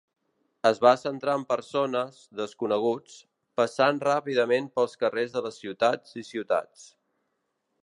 Es 0.67 0.79
va 0.85 0.93
centrar 1.01 1.35
en 1.39 1.43
persones, 1.51 2.17
desconeguts, 2.39 3.19
passant 3.61 4.01
ràpidament 4.09 4.73
pels 4.79 4.99
carrers 5.05 5.37
de 5.39 5.47
les 5.49 5.63
ciutats 5.65 6.19
i 6.23 6.27
ciutats. 6.33 6.91